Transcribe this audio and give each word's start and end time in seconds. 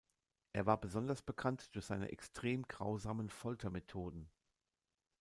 Er 0.53 0.65
war 0.65 0.79
besonders 0.81 1.21
bekannt 1.21 1.75
durch 1.75 1.85
seine 1.85 2.09
extrem 2.11 2.63
grausamen 2.63 3.29
Foltermethoden. 3.29 4.31